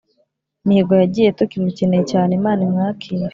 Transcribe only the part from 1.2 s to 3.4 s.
tukimukeneye cyane imana imwakire